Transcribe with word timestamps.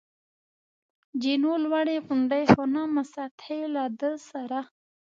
جینو: 1.21 1.51
لوړې 1.63 1.97
غونډۍ، 2.05 2.43
خو 2.51 2.63
نه 2.73 2.81
مسطحې، 2.95 3.59
له 3.75 3.83
ده 3.99 4.11
سره. 4.29 4.59